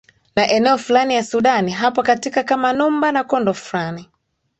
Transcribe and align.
na 0.35 0.47
eneo 0.51 0.77
fulani 0.77 1.15
ya 1.15 1.23
sudan 1.23 1.69
hapo 1.69 2.03
katika 2.03 2.43
kama 2.43 2.73
numba 2.73 3.11
na 3.11 3.23
kondo 3.23 3.53
fran 3.53 4.05